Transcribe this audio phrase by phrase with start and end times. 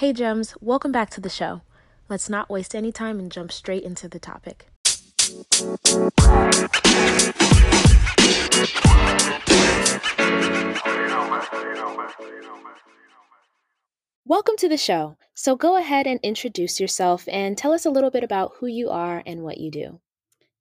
[0.00, 1.60] Hey, Gems, welcome back to the show.
[2.08, 4.70] Let's not waste any time and jump straight into the topic.
[14.24, 15.18] Welcome to the show.
[15.34, 18.88] So go ahead and introduce yourself and tell us a little bit about who you
[18.88, 20.00] are and what you do.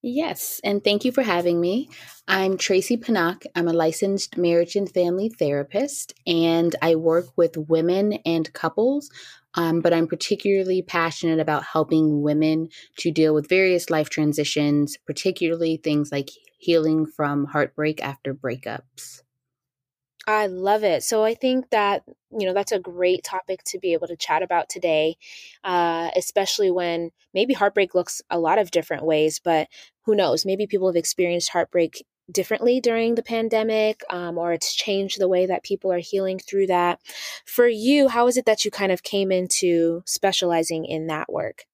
[0.01, 1.89] Yes, and thank you for having me.
[2.25, 3.45] I'm Tracie Panak.
[3.53, 9.09] I'm a licensed marriage and family therapist, and I work with women and couples.
[9.55, 15.75] Um, but I'm particularly passionate about helping women to deal with various life transitions, particularly
[15.77, 19.23] things like healing from heartbreak after breakups.
[20.29, 21.01] I love it.
[21.01, 24.43] So I think that, you know, that's a great topic to be able to chat
[24.43, 25.17] about today,
[25.63, 29.67] uh, especially when maybe heartbreak looks a lot of different ways, but
[30.05, 30.45] who knows?
[30.45, 35.47] Maybe people have experienced heartbreak differently during the pandemic, um, or it's changed the way
[35.47, 36.99] that people are healing through that.
[37.47, 41.65] For you, how is it that you kind of came into specializing in that work?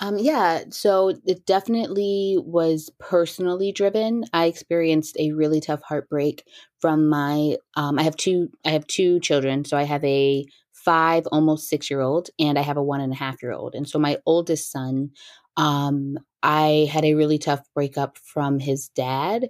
[0.00, 4.24] Um, yeah, so it definitely was personally driven.
[4.32, 6.44] I experienced a really tough heartbreak
[6.80, 7.56] from my.
[7.74, 8.50] Um, I have two.
[8.64, 9.64] I have two children.
[9.64, 13.12] So I have a five, almost six year old, and I have a one and
[13.12, 13.74] a half year old.
[13.74, 15.10] And so my oldest son,
[15.56, 19.48] um, I had a really tough breakup from his dad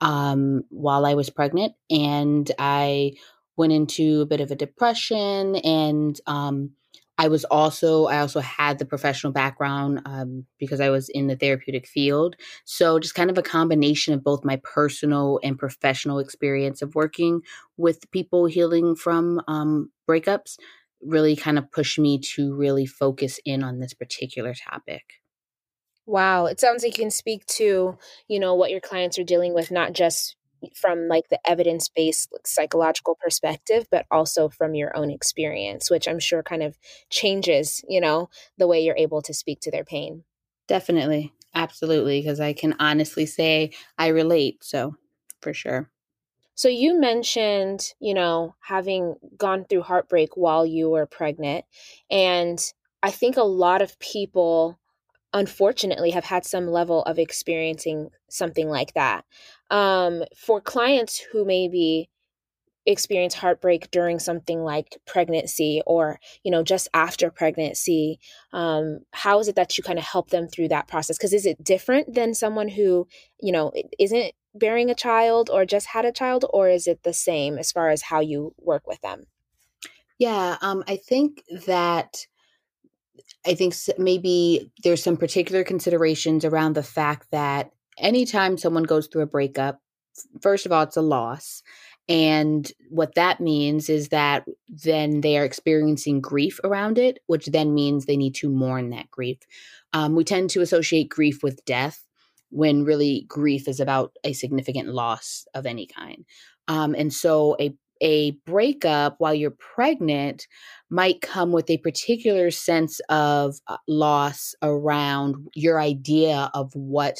[0.00, 3.12] um, while I was pregnant, and I
[3.56, 6.70] went into a bit of a depression and um,
[7.20, 11.36] I was also I also had the professional background um, because I was in the
[11.36, 12.34] therapeutic field.
[12.64, 17.42] So just kind of a combination of both my personal and professional experience of working
[17.76, 20.56] with people healing from um, breakups
[21.02, 25.02] really kind of pushed me to really focus in on this particular topic.
[26.06, 27.98] Wow, it sounds like you can speak to,
[28.28, 30.36] you know, what your clients are dealing with, not just
[30.74, 36.18] from like the evidence-based like, psychological perspective but also from your own experience which i'm
[36.18, 36.78] sure kind of
[37.10, 40.24] changes you know the way you're able to speak to their pain.
[40.68, 41.32] Definitely.
[41.54, 44.96] Absolutely because i can honestly say i relate so
[45.40, 45.90] for sure.
[46.54, 51.64] So you mentioned you know having gone through heartbreak while you were pregnant
[52.10, 52.60] and
[53.02, 54.78] i think a lot of people
[55.32, 59.24] unfortunately have had some level of experiencing something like that.
[59.70, 62.10] Um, for clients who maybe
[62.86, 68.18] experience heartbreak during something like pregnancy or you know just after pregnancy
[68.52, 71.44] um, how is it that you kind of help them through that process because is
[71.44, 73.06] it different than someone who
[73.40, 77.12] you know isn't bearing a child or just had a child or is it the
[77.12, 79.26] same as far as how you work with them
[80.18, 82.26] yeah um, i think that
[83.46, 89.22] I think maybe there's some particular considerations around the fact that anytime someone goes through
[89.22, 89.80] a breakup,
[90.40, 91.62] first of all, it's a loss.
[92.08, 97.72] And what that means is that then they are experiencing grief around it, which then
[97.72, 99.38] means they need to mourn that grief.
[99.92, 102.04] Um, we tend to associate grief with death
[102.50, 106.24] when really grief is about a significant loss of any kind.
[106.66, 110.46] Um, and so a a breakup while you're pregnant
[110.90, 117.18] might come with a particular sense of uh, loss around your idea of what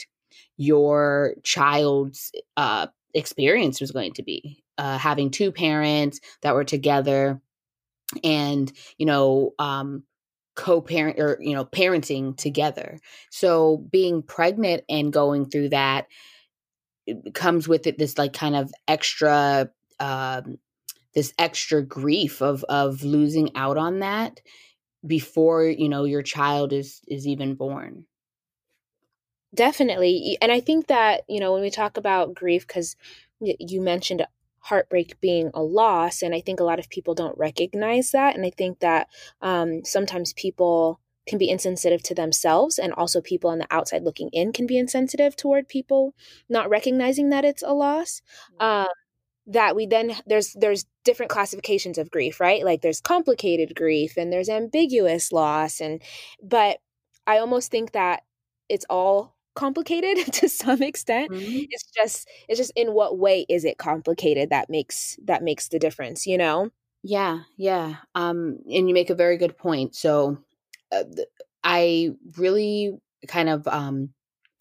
[0.56, 4.62] your child's uh, experience was going to be.
[4.78, 7.41] Uh, having two parents that were together
[8.24, 10.04] and, you know, um,
[10.56, 12.98] co-parent or you know parenting together
[13.30, 16.06] so being pregnant and going through that
[17.32, 19.70] comes with it this like kind of extra
[20.00, 20.58] um,
[21.15, 24.41] this extra grief of of losing out on that
[25.06, 28.04] before you know your child is is even born
[29.54, 32.97] definitely and i think that you know when we talk about grief because
[33.41, 34.25] you mentioned
[34.60, 38.44] heartbreak being a loss and i think a lot of people don't recognize that and
[38.44, 39.09] i think that
[39.41, 44.28] um, sometimes people can be insensitive to themselves and also people on the outside looking
[44.32, 46.15] in can be insensitive toward people
[46.48, 48.21] not recognizing that it's a loss
[48.60, 48.66] mm-hmm.
[48.66, 48.88] um,
[49.50, 52.65] that we then there's there's different classifications of grief right?
[52.65, 56.01] Like there's complicated grief and there's ambiguous loss and
[56.42, 56.78] but
[57.27, 58.22] i almost think that
[58.69, 61.30] it's all complicated to some extent.
[61.30, 61.65] Mm-hmm.
[61.71, 65.78] it's just it's just in what way is it complicated that makes that makes the
[65.78, 66.71] difference you know?
[67.03, 69.95] Yeah yeah um and you make a very good point.
[69.95, 70.39] So
[70.92, 71.04] uh,
[71.63, 72.98] i really
[73.28, 74.10] kind of um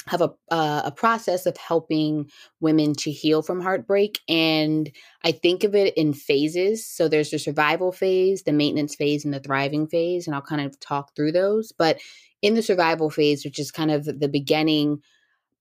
[0.09, 2.29] have a uh, a process of helping
[2.59, 4.91] women to heal from heartbreak and
[5.23, 6.85] i think of it in phases.
[6.85, 10.61] So there's the survival phase the maintenance phase and the thriving phase and i'll kind
[10.61, 11.71] of talk through those.
[11.71, 11.99] But
[12.41, 15.01] in the survival phase which is kind of the beginning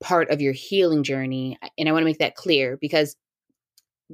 [0.01, 3.17] part of your healing journey and i want to make that clear because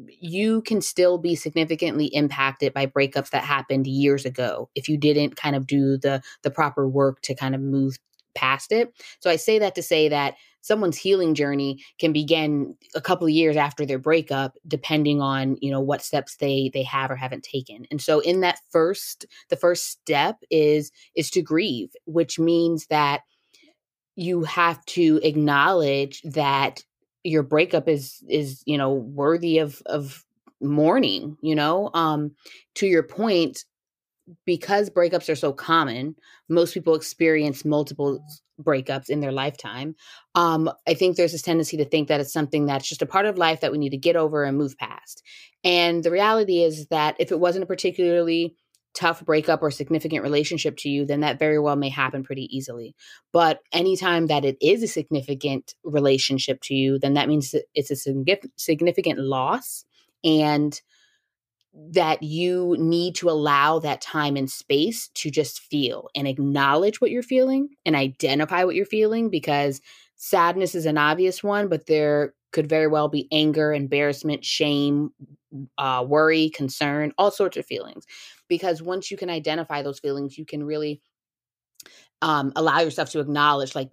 [0.08, 5.36] you can still be significantly impacted by breakups that happened years ago if you didn't
[5.36, 7.96] kind of do the the proper work to kind of move
[8.34, 8.92] past it.
[9.20, 13.32] So I say that to say that someone's healing journey can begin a couple of
[13.32, 17.44] years after their breakup depending on, you know, what steps they they have or haven't
[17.44, 17.86] taken.
[17.90, 23.20] And so in that first the first step is is to grieve, which means that
[24.16, 26.82] you have to acknowledge that
[27.24, 30.24] your breakup is is you know worthy of of
[30.60, 32.30] mourning you know um
[32.74, 33.64] to your point
[34.46, 36.14] because breakups are so common
[36.48, 38.24] most people experience multiple
[38.62, 39.94] breakups in their lifetime
[40.34, 43.26] um i think there's this tendency to think that it's something that's just a part
[43.26, 45.22] of life that we need to get over and move past
[45.62, 48.54] and the reality is that if it wasn't a particularly
[48.94, 52.94] tough breakup or significant relationship to you, then that very well may happen pretty easily.
[53.32, 57.96] But anytime that it is a significant relationship to you, then that means it's a
[58.56, 59.84] significant loss
[60.22, 60.80] and
[61.74, 67.10] that you need to allow that time and space to just feel and acknowledge what
[67.10, 69.80] you're feeling and identify what you're feeling because
[70.14, 75.10] sadness is an obvious one, but there could very well be anger, embarrassment, shame,
[75.76, 78.06] uh, worry, concern, all sorts of feelings.
[78.48, 81.00] Because once you can identify those feelings you can really
[82.22, 83.90] um, allow yourself to acknowledge like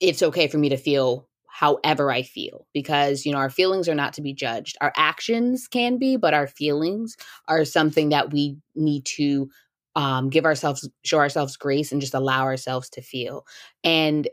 [0.00, 1.28] it's okay for me to feel
[1.60, 4.78] however i feel because you know our feelings are not to be judged.
[4.80, 7.16] Our actions can be but our feelings
[7.48, 9.50] are something that we need to
[9.94, 13.44] um, give ourselves show ourselves grace and just allow ourselves to feel.
[13.84, 14.28] And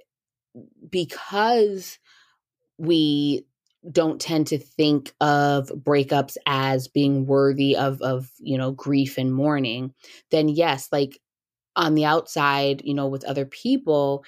[0.90, 2.00] because
[2.78, 3.46] we
[3.92, 9.34] don't tend to think of breakups as being worthy of of you know grief and
[9.34, 9.94] mourning
[10.32, 11.20] then yes like
[11.76, 14.26] on the outside you know with other people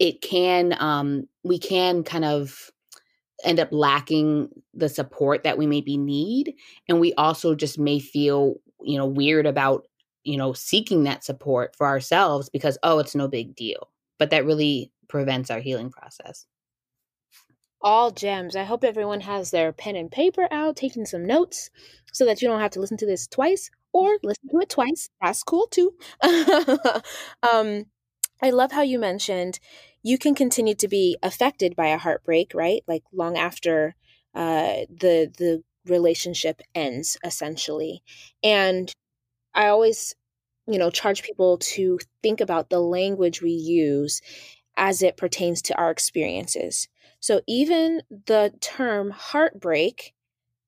[0.00, 2.70] it can um we can kind of
[3.44, 6.54] end up lacking the support that we maybe need
[6.88, 9.86] and we also just may feel you know weird about
[10.24, 13.88] you know seeking that support for ourselves because oh it's no big deal
[14.18, 16.46] but that really prevents our healing process
[17.82, 18.56] all gems.
[18.56, 21.70] I hope everyone has their pen and paper out, taking some notes
[22.12, 25.08] so that you don't have to listen to this twice or listen to it twice.
[25.22, 25.94] That's cool too.
[27.42, 27.86] um,
[28.42, 29.60] I love how you mentioned
[30.02, 32.82] you can continue to be affected by a heartbreak, right?
[32.88, 33.94] Like long after
[34.34, 38.02] uh, the the relationship ends, essentially.
[38.42, 38.92] And
[39.54, 40.14] I always,
[40.66, 44.20] you know, charge people to think about the language we use
[44.76, 46.88] as it pertains to our experiences.
[47.20, 50.14] So even the term heartbreak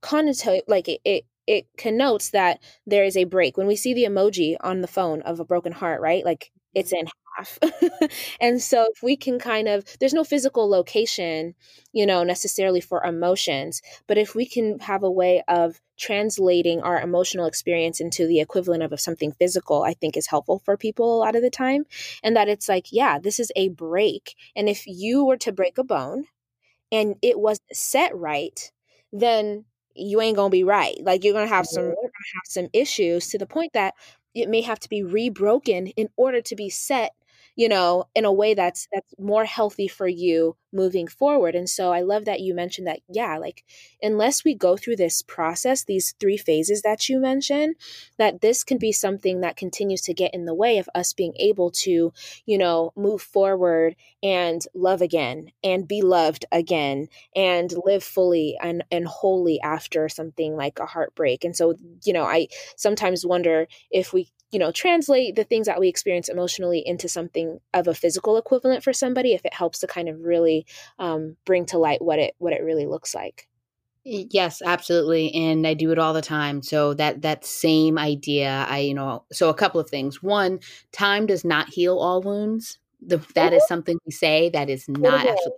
[0.03, 3.57] connotate like it, it it connotes that there is a break.
[3.57, 6.25] When we see the emoji on the phone of a broken heart, right?
[6.25, 7.07] Like it's in
[7.37, 7.59] half.
[8.41, 11.55] and so if we can kind of there's no physical location,
[11.93, 17.01] you know, necessarily for emotions, but if we can have a way of translating our
[17.01, 21.17] emotional experience into the equivalent of, of something physical, I think is helpful for people
[21.17, 21.85] a lot of the time.
[22.23, 24.35] And that it's like, yeah, this is a break.
[24.57, 26.25] And if you were to break a bone,
[26.93, 28.71] and it wasn't set right,
[29.13, 29.65] then
[29.95, 30.97] you ain't gonna be right.
[31.03, 33.95] Like you're gonna have some you're gonna have some issues to the point that
[34.35, 37.13] it may have to be rebroken in order to be set
[37.57, 41.93] you know in a way that's that's more healthy for you moving forward and so
[41.93, 43.65] i love that you mentioned that yeah like
[44.01, 47.75] unless we go through this process these three phases that you mentioned
[48.19, 51.35] that this can be something that continues to get in the way of us being
[51.39, 52.13] able to
[52.47, 58.83] you know move forward and love again and be loved again and live fully and
[58.91, 64.13] and wholly after something like a heartbreak and so you know i sometimes wonder if
[64.13, 68.37] we you know translate the things that we experience emotionally into something of a physical
[68.37, 70.67] equivalent for somebody if it helps to kind of really
[70.99, 73.49] um, bring to light what it what it really looks like.
[74.05, 78.79] Yes absolutely and i do it all the time so that that same idea i
[78.79, 80.23] you know so a couple of things.
[80.23, 80.59] One
[80.91, 82.79] time does not heal all wounds.
[83.05, 85.53] The, that is something we say that is not actually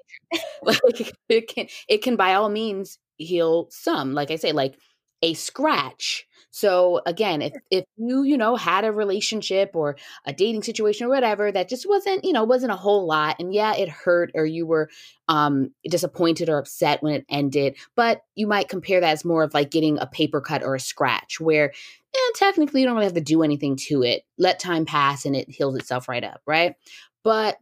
[0.90, 1.06] true.
[1.28, 4.12] it can it can by all means heal some.
[4.12, 4.78] Like i say like
[5.22, 10.62] a scratch so again, if if you, you know, had a relationship or a dating
[10.62, 13.88] situation or whatever that just wasn't, you know, wasn't a whole lot and yeah, it
[13.88, 14.88] hurt or you were
[15.26, 19.52] um disappointed or upset when it ended, but you might compare that as more of
[19.52, 21.72] like getting a paper cut or a scratch where
[22.14, 24.22] eh, technically you don't really have to do anything to it.
[24.38, 26.76] Let time pass and it heals itself right up, right?
[27.24, 27.56] But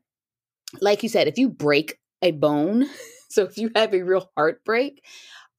[0.83, 2.85] like you said, if you break a bone,
[3.31, 5.03] so if you have a real heartbreak,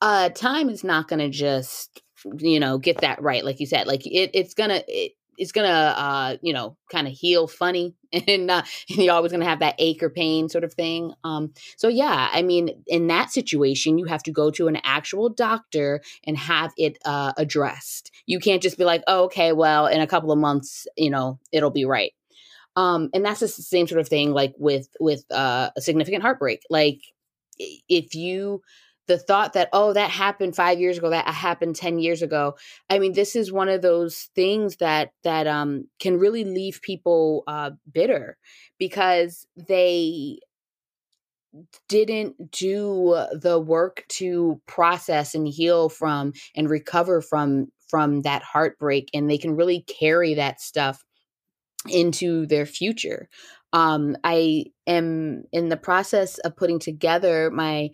[0.02, 2.04] uh time is not going to just
[2.38, 5.68] you know get that right like you said like it, it's gonna it, it's gonna
[5.68, 7.96] uh you know kind of heal funny
[8.28, 11.52] and, uh, and you're always gonna have that ache or pain sort of thing um
[11.78, 16.02] so yeah i mean in that situation you have to go to an actual doctor
[16.26, 18.12] and have it uh addressed.
[18.26, 21.40] You can't just be like oh, okay well in a couple of months you know
[21.52, 22.14] it'll be right.
[22.76, 26.62] Um and that's the same sort of thing like with with uh, a significant heartbreak
[26.70, 27.00] like
[27.60, 28.62] if you
[29.08, 32.56] the thought that oh that happened 5 years ago that happened 10 years ago.
[32.90, 37.44] I mean this is one of those things that that um can really leave people
[37.48, 38.38] uh bitter
[38.80, 40.40] because they
[41.88, 49.10] didn't do the work to process and heal from and recover from from that heartbreak
[49.14, 51.04] and they can really carry that stuff
[51.90, 53.30] into their future.
[53.74, 57.90] Um i am in the process of putting together my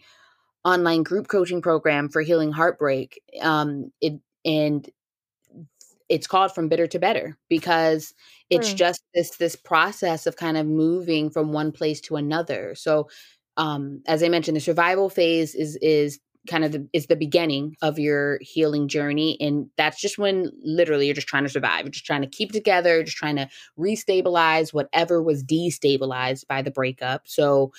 [0.66, 3.22] online group coaching program for healing heartbreak.
[3.42, 4.90] Um, it and
[6.10, 8.14] it's called from bitter to better because
[8.50, 8.76] it's mm.
[8.76, 12.74] just this this process of kind of moving from one place to another.
[12.76, 13.10] So,
[13.58, 17.76] um, as I mentioned, the survival phase is is kind of the, is the beginning
[17.82, 21.92] of your healing journey and that's just when literally you're just trying to survive you're
[21.92, 23.48] just trying to keep together just trying to
[23.78, 27.72] restabilize whatever was destabilized by the breakup so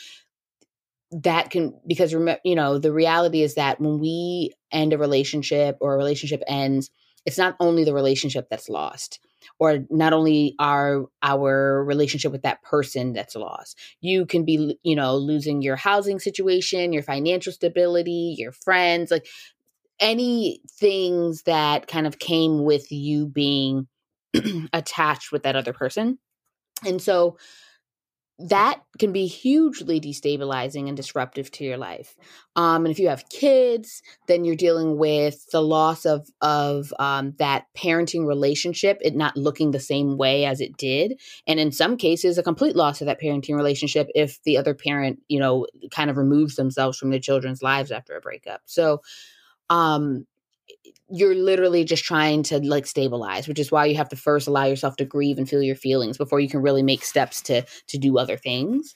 [1.11, 2.12] that can because
[2.45, 6.90] you know the reality is that when we end a relationship or a relationship ends
[7.26, 9.21] it's not only the relationship that's lost
[9.59, 13.79] or not only our our relationship with that person that's lost.
[14.00, 19.26] You can be you know losing your housing situation your financial stability your friends like
[19.99, 23.87] any things that kind of came with you being
[24.73, 26.19] attached with that other person.
[26.87, 27.37] And so
[28.49, 32.16] that can be hugely destabilizing and disruptive to your life.
[32.56, 37.35] Um, and if you have kids, then you're dealing with the loss of of um,
[37.38, 41.97] that parenting relationship, it not looking the same way as it did, and in some
[41.97, 46.11] cases, a complete loss of that parenting relationship if the other parent, you know, kind
[46.11, 48.62] of removes themselves from the children's lives after a breakup.
[48.66, 49.02] So,
[49.68, 50.26] um,
[51.11, 54.64] you're literally just trying to like stabilize which is why you have to first allow
[54.64, 57.99] yourself to grieve and feel your feelings before you can really make steps to to
[57.99, 58.95] do other things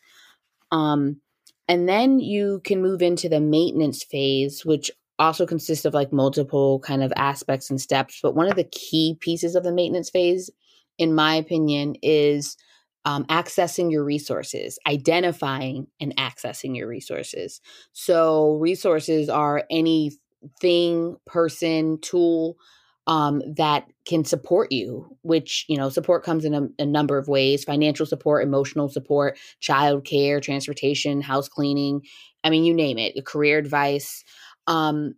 [0.72, 1.20] um
[1.66, 6.80] and then you can move into the maintenance phase which also consists of like multiple
[6.80, 10.50] kind of aspects and steps but one of the key pieces of the maintenance phase
[10.98, 12.56] in my opinion is
[13.04, 17.60] um, accessing your resources, identifying and accessing your resources.
[17.92, 20.12] So, resources are any
[20.60, 22.56] thing, person, tool
[23.06, 27.28] um, that can support you, which, you know, support comes in a, a number of
[27.28, 32.02] ways financial support, emotional support, child care, transportation, house cleaning.
[32.42, 34.24] I mean, you name it, career advice.
[34.66, 35.14] Um,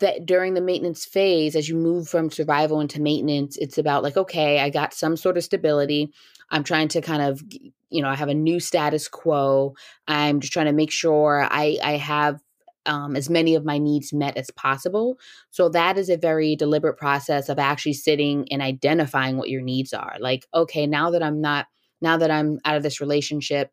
[0.00, 4.16] that during the maintenance phase, as you move from survival into maintenance, it's about like,
[4.16, 6.10] okay, I got some sort of stability.
[6.50, 7.42] I'm trying to kind of,
[7.90, 9.74] you know, I have a new status quo.
[10.08, 12.40] I'm just trying to make sure I, I have
[12.86, 15.18] um, as many of my needs met as possible.
[15.50, 19.92] So that is a very deliberate process of actually sitting and identifying what your needs
[19.92, 20.16] are.
[20.20, 21.66] Like, okay, now that I'm not,
[22.00, 23.70] now that I'm out of this relationship,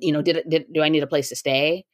[0.00, 1.84] you know, did, did do I need a place to stay?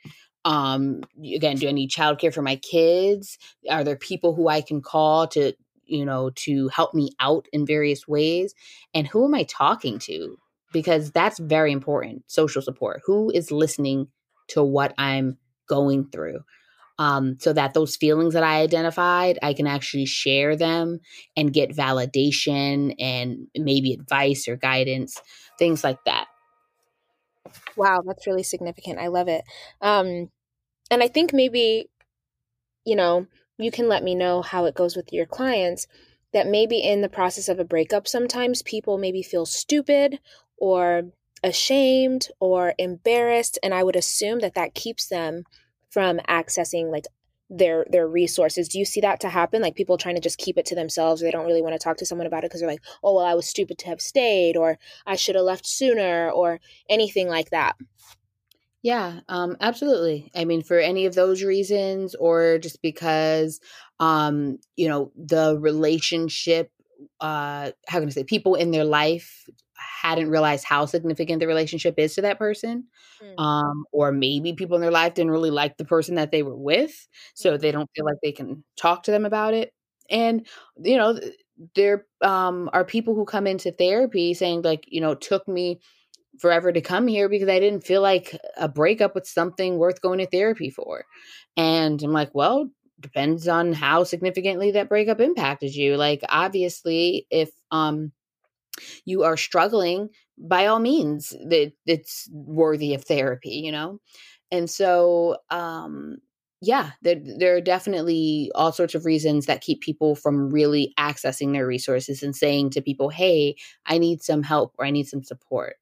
[0.45, 3.39] Um, again, do I need childcare for my kids?
[3.69, 7.67] Are there people who I can call to, you know, to help me out in
[7.67, 8.55] various ways?
[8.95, 10.39] And who am I talking to?
[10.73, 12.23] Because that's very important.
[12.29, 13.03] Social support.
[13.07, 14.09] Who is listening
[14.49, 16.41] to what I'm going through
[16.99, 21.01] um, so that those feelings that I identified, I can actually share them
[21.37, 25.21] and get validation and maybe advice or guidance,
[25.59, 26.27] things like that.
[27.77, 28.99] Wow, that's really significant.
[28.99, 29.45] I love it.
[29.83, 30.31] Um,
[30.91, 31.91] and I think maybe,
[32.85, 33.27] you know,
[33.59, 35.87] you can let me know how it goes with your clients.
[36.33, 40.19] That maybe in the process of a breakup, sometimes people maybe feel stupid
[40.59, 41.05] or
[41.45, 45.45] ashamed or embarrassed and i would assume that that keeps them
[45.91, 47.05] from accessing like
[47.49, 48.69] their their resources.
[48.69, 49.63] Do you see that to happen?
[49.63, 51.79] Like people trying to just keep it to themselves or they don't really want to
[51.79, 54.01] talk to someone about it because they're like oh well i was stupid to have
[54.01, 57.77] stayed or i should have left sooner or anything like that?
[58.83, 60.31] Yeah um absolutely.
[60.35, 63.61] I mean for any of those reasons or just because
[64.01, 66.71] um you know the relationship
[67.21, 69.49] uh how can i say people in their life
[70.03, 72.85] hadn't realized how significant the relationship is to that person.
[73.23, 73.41] Mm.
[73.43, 76.57] Um, or maybe people in their life didn't really like the person that they were
[76.57, 77.79] with, so they mm-hmm.
[77.79, 79.73] don't feel like they can talk to them about it.
[80.11, 80.47] And
[80.83, 81.19] you know,
[81.75, 85.81] there um, are people who come into therapy saying like, you know, took me
[86.39, 90.19] forever to come here because I didn't feel like a breakup was something worth going
[90.19, 91.05] to therapy for.
[91.57, 97.51] And I'm like, well, depends on how significantly that breakup impacted you like obviously if
[97.71, 98.11] um
[99.05, 104.01] you are struggling by all means that it's worthy of therapy you know
[104.51, 106.17] and so um
[106.61, 111.53] yeah there, there are definitely all sorts of reasons that keep people from really accessing
[111.53, 113.55] their resources and saying to people hey
[113.87, 115.77] i need some help or i need some support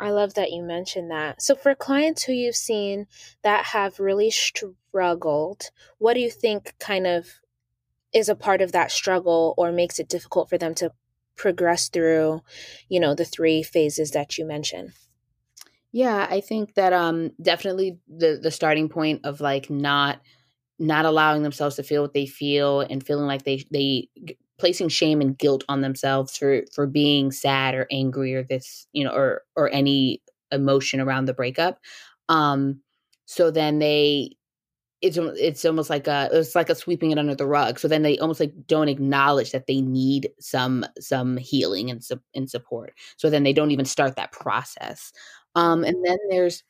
[0.00, 1.42] I love that you mentioned that.
[1.42, 3.06] So, for clients who you've seen
[3.42, 7.40] that have really struggled, what do you think kind of
[8.12, 10.92] is a part of that struggle or makes it difficult for them to
[11.40, 12.42] progress through,
[12.88, 14.92] you know, the three phases that you mentioned?
[15.92, 20.20] Yeah, I think that um definitely the the starting point of like not
[20.78, 24.08] not allowing themselves to feel what they feel and feeling like they they
[24.58, 29.04] placing shame and guilt on themselves for for being sad or angry or this you
[29.04, 31.78] know or or any emotion around the breakup
[32.28, 32.80] um
[33.26, 34.36] so then they
[35.02, 38.02] it's it's almost like a it's like a sweeping it under the rug so then
[38.02, 43.30] they almost like don't acknowledge that they need some some healing and, and support so
[43.30, 45.12] then they don't even start that process
[45.54, 46.62] um and then there's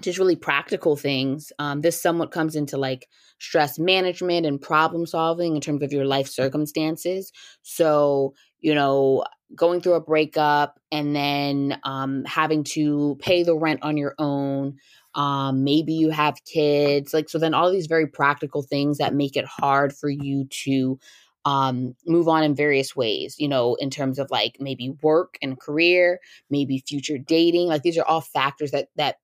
[0.00, 1.52] just really practical things.
[1.58, 3.08] Um, this somewhat comes into like
[3.38, 7.32] stress management and problem solving in terms of your life circumstances.
[7.62, 13.80] So, you know, going through a breakup and then um, having to pay the rent
[13.82, 14.76] on your own.
[15.16, 17.12] Um, maybe you have kids.
[17.14, 20.98] Like, so then all these very practical things that make it hard for you to
[21.46, 25.58] um, move on in various ways, you know, in terms of like maybe work and
[25.58, 26.20] career,
[26.50, 27.68] maybe future dating.
[27.68, 29.16] Like these are all factors that that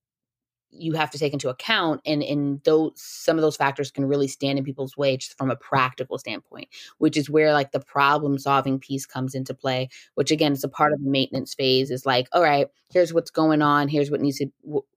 [0.73, 4.27] you have to take into account and and those some of those factors can really
[4.27, 8.39] stand in people's way just from a practical standpoint which is where like the problem
[8.39, 12.07] solving piece comes into play which again is a part of the maintenance phase is
[12.07, 14.47] like all right here's what's going on here's what needs to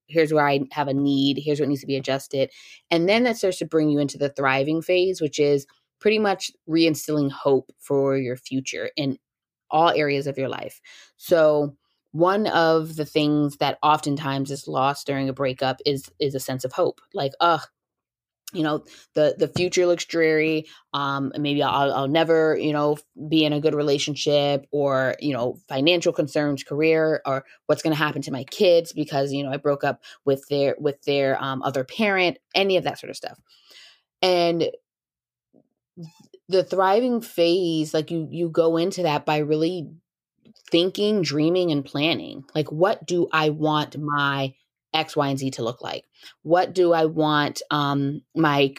[0.08, 2.50] here's where i have a need here's what needs to be adjusted
[2.89, 5.65] and then that starts to bring you into the thriving phase which is
[6.00, 9.17] pretty much reinstilling hope for your future in
[9.72, 10.79] all areas of your life.
[11.17, 11.75] So
[12.15, 16.63] one of the things that oftentimes is lost during a breakup is is a sense
[16.63, 17.01] of hope.
[17.13, 17.62] Like ugh
[18.53, 20.65] you know the the future looks dreary.
[20.93, 25.57] Um maybe I'll, I'll never you know be in a good relationship or you know
[25.67, 29.58] financial concerns career or what's going to happen to my kids because you know i
[29.58, 33.38] broke up with their with their um, other parent any of that sort of stuff.
[34.21, 34.69] And
[36.47, 39.89] the thriving phase like you you go into that by really
[40.71, 42.43] thinking, dreaming, and planning.
[42.54, 44.54] Like, what do I want my
[44.93, 46.06] X, Y, and Z to look like?
[46.43, 48.73] What do I want um, my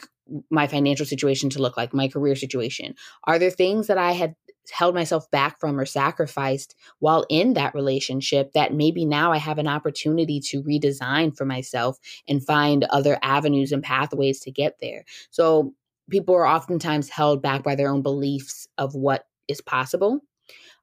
[0.49, 1.93] my financial situation to look like?
[1.93, 2.95] My career situation?
[3.23, 4.35] Are there things that I had
[4.71, 9.57] held myself back from or sacrificed while in that relationship that maybe now I have
[9.57, 11.97] an opportunity to redesign for myself
[12.27, 15.05] and find other avenues and pathways to get there.
[15.29, 15.73] So
[16.09, 20.21] people are oftentimes held back by their own beliefs of what is possible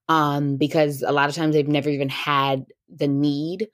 [0.08, 3.68] um, because a lot of times they've never even had the need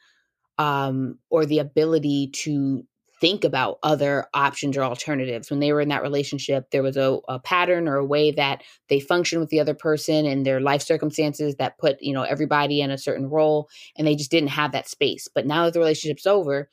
[0.58, 2.84] um, or the ability to
[3.20, 5.50] think about other options or alternatives.
[5.50, 8.62] When they were in that relationship, there was a, a, pattern or a way that
[8.88, 12.80] they function with the other person and their life circumstances that put, you know, everybody
[12.80, 15.28] in a certain role and they just didn't have that space.
[15.34, 16.70] But now that the relationship's over,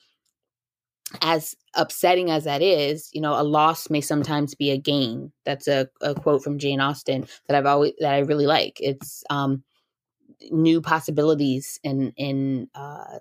[1.22, 5.32] as upsetting as that is, you know, a loss may sometimes be a gain.
[5.46, 8.78] That's a, a quote from Jane Austen that I've always that I really like.
[8.82, 9.64] It's um,
[10.52, 13.20] new possibilities and in uh,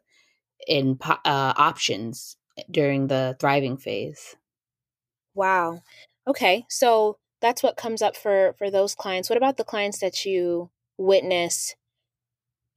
[0.66, 2.36] in uh, options
[2.70, 4.36] during the thriving phase.
[5.34, 5.82] Wow.
[6.26, 9.30] Okay, so that's what comes up for for those clients.
[9.30, 11.74] What about the clients that you witness?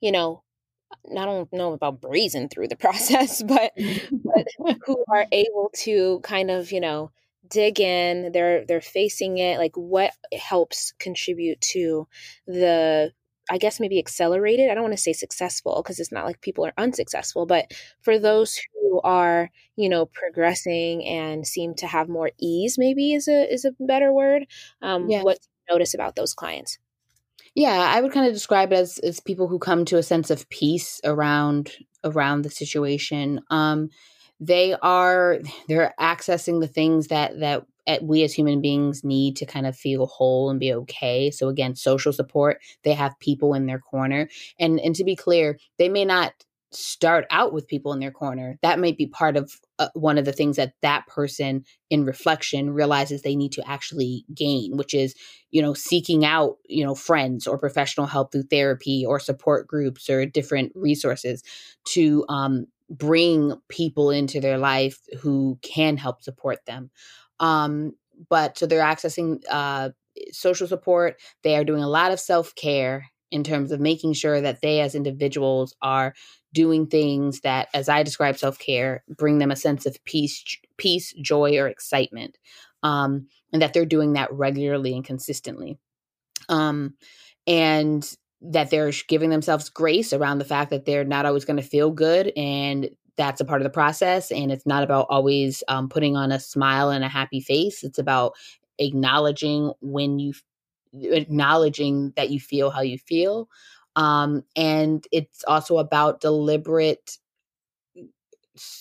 [0.02, 0.44] You know,
[1.12, 3.72] I don't know about breezing through the process, but,
[4.12, 4.48] but
[4.86, 7.12] who are able to kind of, you know,
[7.50, 12.08] dig in, they're they're facing it, like what helps contribute to
[12.48, 13.12] the
[13.52, 14.70] I guess maybe accelerated.
[14.70, 18.20] I don't want to say successful because it's not like people are unsuccessful, but for
[18.20, 23.52] those who are, you know, progressing and seem to have more ease, maybe is a
[23.52, 24.46] is a better word.
[24.82, 25.16] Um.
[25.22, 26.78] What notice about those clients?
[27.56, 30.30] Yeah, I would kind of describe it as as people who come to a sense
[30.30, 31.72] of peace around
[32.04, 33.42] around the situation.
[33.50, 33.90] Um,
[34.40, 37.66] they are they're accessing the things that that
[38.04, 41.32] we as human beings need to kind of feel whole and be okay.
[41.32, 42.62] So again, social support.
[42.84, 46.34] They have people in their corner, and and to be clear, they may not
[46.72, 50.26] start out with people in their corner that might be part of uh, one of
[50.26, 55.16] the things that that person in reflection realizes they need to actually gain which is
[55.52, 60.10] you know seeking out you know friends or professional help through therapy or support groups
[60.10, 61.44] or different resources
[61.86, 66.92] to um, bring people into their life who can help support them
[67.40, 67.94] Um,
[68.30, 69.90] but so they're accessing uh,
[70.32, 71.16] social support.
[71.44, 74.82] They are doing a lot of self care in terms of making sure that they,
[74.82, 76.14] as individuals, are
[76.54, 80.44] doing things that, as I describe self care, bring them a sense of peace,
[80.78, 82.38] peace, joy, or excitement,
[82.84, 85.78] um, and that they're doing that regularly and consistently.
[86.48, 86.96] Um,
[87.46, 91.64] and that they're giving themselves grace around the fact that they're not always going to
[91.64, 95.90] feel good and that's a part of the process and it's not about always um,
[95.90, 98.34] putting on a smile and a happy face it's about
[98.78, 100.34] acknowledging when you
[100.94, 103.50] acknowledging that you feel how you feel
[104.00, 107.18] um, and it's also about deliberate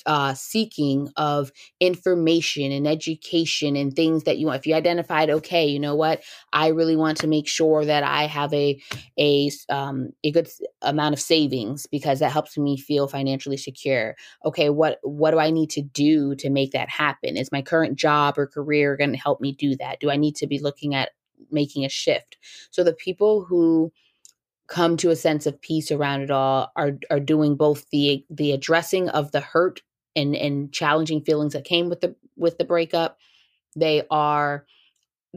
[0.06, 1.50] uh, seeking of
[1.80, 4.60] information and education and things that you want.
[4.60, 8.26] If you identified, okay, you know what, I really want to make sure that I
[8.26, 8.80] have a
[9.18, 10.48] a um, a good
[10.82, 14.14] amount of savings because that helps me feel financially secure.
[14.44, 17.36] Okay, what what do I need to do to make that happen?
[17.36, 19.98] Is my current job or career going to help me do that?
[19.98, 21.10] Do I need to be looking at
[21.50, 22.36] making a shift?
[22.70, 23.92] So the people who
[24.68, 28.52] come to a sense of peace around it all are are doing both the the
[28.52, 29.82] addressing of the hurt
[30.14, 33.18] and and challenging feelings that came with the with the breakup.
[33.74, 34.66] They are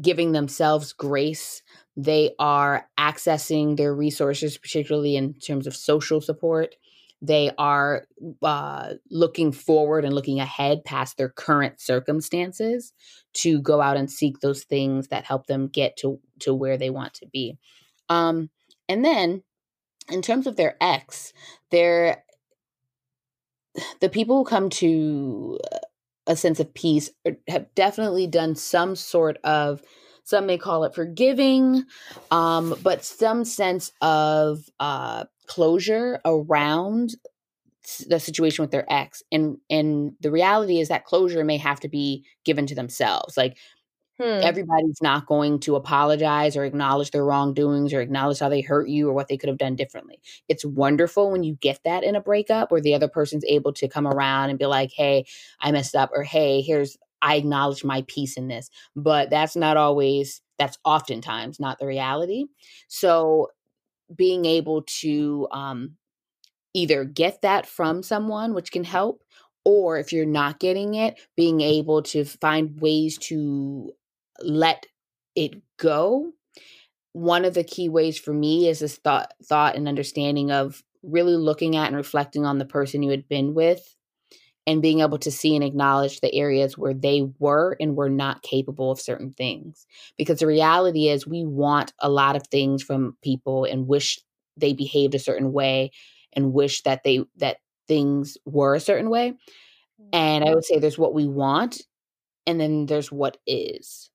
[0.02, 1.64] giving themselves grace.
[1.98, 6.76] They are accessing their resources particularly in terms of social support.
[7.22, 8.08] They are
[8.42, 12.94] uh, looking forward and looking ahead past their current circumstances
[13.34, 16.90] to go out and seek those things that help them get to to where they
[16.90, 17.58] want to be.
[18.10, 18.50] Um,
[18.92, 19.44] and then
[20.10, 21.32] in terms of their ex,
[21.70, 22.24] they're
[24.02, 25.58] the people who come to
[26.28, 27.10] a sense of peace
[27.48, 29.82] have definitely done some sort of
[30.24, 31.84] some may call it forgiving
[32.30, 37.16] um, but some sense of uh, closure around
[38.08, 39.24] the situation with their ex.
[39.32, 43.38] And and the reality is that closure may have to be given to themselves.
[43.38, 43.58] Like
[44.22, 44.42] Hmm.
[44.44, 49.10] Everybody's not going to apologize or acknowledge their wrongdoings or acknowledge how they hurt you
[49.10, 50.20] or what they could have done differently.
[50.48, 53.88] It's wonderful when you get that in a breakup where the other person's able to
[53.88, 55.26] come around and be like, hey,
[55.60, 58.70] I messed up, or hey, here's, I acknowledge my piece in this.
[58.96, 62.46] But that's not always, that's oftentimes not the reality.
[62.90, 63.48] So
[64.16, 65.96] being able to um,
[66.76, 69.24] either get that from someone, which can help,
[69.66, 73.94] or if you're not getting it, being able to find ways to
[74.42, 74.86] let
[75.36, 76.32] it go.
[77.14, 81.36] One of the key ways for me is this thought thought and understanding of really
[81.36, 83.96] looking at and reflecting on the person you had been with
[84.68, 88.44] and being able to see and acknowledge the areas where they were and were not
[88.44, 89.88] capable of certain things.
[90.18, 94.20] Because the reality is we want a lot of things from people and wish
[94.58, 95.92] they behaved a certain way
[96.34, 99.34] and wish that they that things were a certain way.
[100.14, 100.56] And i mm-hmm.
[100.56, 101.82] would say there's what we want
[102.48, 104.11] and then there's what is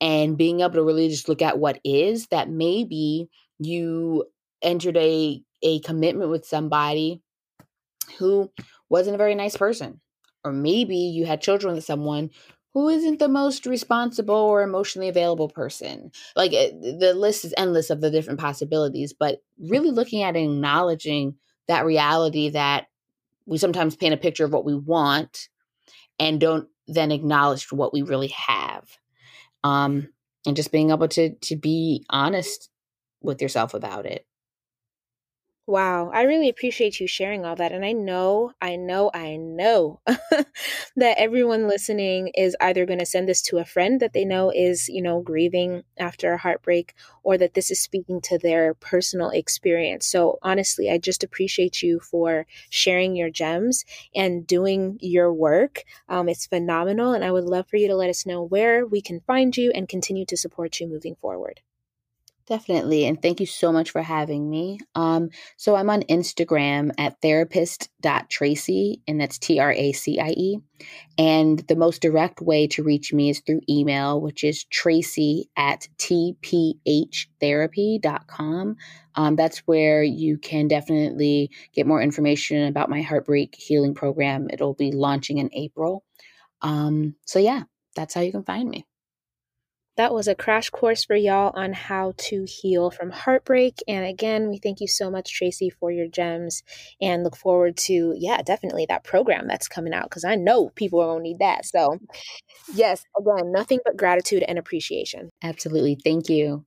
[0.00, 4.24] and being able to really just look at what is that maybe you
[4.62, 7.20] entered a a commitment with somebody
[8.18, 8.50] who
[8.88, 10.00] wasn't a very nice person
[10.44, 12.30] or maybe you had children with someone
[12.72, 16.12] who isn't the most responsible or emotionally available person.
[16.36, 20.54] Like eh, the list is endless of the different possibilities but really looking at and
[20.54, 21.34] acknowledging
[21.68, 22.86] that reality that
[23.46, 25.48] we sometimes paint a picture of what we want
[26.18, 28.98] and don't then acknowledge what we really have
[29.64, 30.08] um,
[30.46, 32.70] and just being able to to be honest
[33.22, 34.26] with yourself about it.
[35.70, 37.70] Wow, I really appreciate you sharing all that.
[37.70, 40.00] And I know, I know, I know
[40.96, 44.50] that everyone listening is either going to send this to a friend that they know
[44.50, 49.30] is, you know, grieving after a heartbreak or that this is speaking to their personal
[49.30, 50.06] experience.
[50.06, 55.84] So honestly, I just appreciate you for sharing your gems and doing your work.
[56.08, 57.12] Um, it's phenomenal.
[57.12, 59.70] And I would love for you to let us know where we can find you
[59.72, 61.60] and continue to support you moving forward.
[62.50, 63.06] Definitely.
[63.06, 64.80] And thank you so much for having me.
[64.96, 70.58] Um, so I'm on Instagram at therapist.tracie, and that's T R A C I E.
[71.16, 75.86] And the most direct way to reach me is through email, which is tracie at
[75.98, 78.76] tphtherapy.com.
[79.14, 84.48] Um, that's where you can definitely get more information about my heartbreak healing program.
[84.52, 86.02] It'll be launching in April.
[86.62, 87.62] Um, so, yeah,
[87.94, 88.84] that's how you can find me
[89.96, 93.82] that was a crash course for y'all on how to heal from heartbreak.
[93.88, 96.62] And again, we thank you so much, Tracie, for your gems
[97.00, 101.00] and look forward to, yeah, definitely that program that's coming out because I know people
[101.00, 101.66] are going to need that.
[101.66, 101.98] So,
[102.74, 105.30] yes, again, nothing but gratitude and appreciation.
[105.42, 105.98] Absolutely.
[106.02, 106.64] Thank you.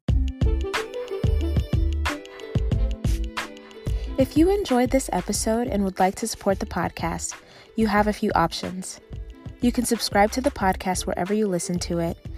[4.16, 7.34] If you enjoyed this episode and would like to support the podcast,
[7.76, 9.00] you have a few options.
[9.60, 12.18] You can subscribe to the podcast wherever you listen to it,